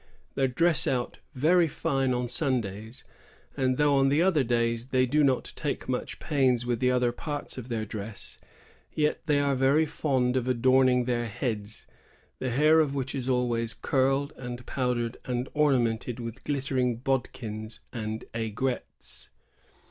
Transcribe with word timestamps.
They 0.33 0.47
dress 0.47 0.87
out 0.87 1.19
very 1.35 1.67
fine 1.67 2.11
on 2.11 2.27
Sundays, 2.27 3.03
and 3.55 3.77
though 3.77 3.93
on 3.97 4.09
the 4.09 4.19
other 4.19 4.43
days 4.43 4.87
they 4.87 5.05
do 5.05 5.23
not 5.23 5.53
take 5.55 5.87
much 5.87 6.17
pains 6.19 6.65
with 6.65 6.79
the 6.79 6.89
other 6.89 7.11
parts 7.11 7.55
of 7.59 7.69
their 7.69 7.85
dress, 7.85 8.39
yet 8.95 9.19
they 9.27 9.39
are 9.39 9.55
veiy 9.55 9.87
fond 9.87 10.35
of 10.37 10.47
adorning 10.47 11.05
their 11.05 11.27
heads, 11.27 11.85
the 12.39 12.49
hair 12.49 12.79
of 12.79 12.95
which 12.95 13.13
is 13.13 13.29
always 13.29 13.75
curled 13.75 14.33
and 14.37 14.65
powdered 14.65 15.17
and 15.25 15.49
ornamented 15.53 16.19
with 16.19 16.43
glittering 16.45 16.95
bodkins 16.97 17.81
and 17.93 18.25
aigrettes. 18.33 19.29